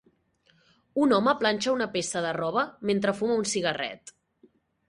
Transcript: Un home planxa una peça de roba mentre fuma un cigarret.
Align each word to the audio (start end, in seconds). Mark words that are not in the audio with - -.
Un 1.07 1.13
home 1.17 1.35
planxa 1.43 1.73
una 1.75 1.87
peça 1.97 2.25
de 2.29 2.33
roba 2.39 2.65
mentre 2.91 3.15
fuma 3.21 3.39
un 3.43 3.49
cigarret. 3.55 4.19